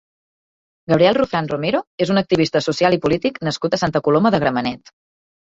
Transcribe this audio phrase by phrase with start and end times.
[0.93, 4.95] Gabriel Rufián Romero és un activista social i polític nascut a Santa Coloma de Gramenet.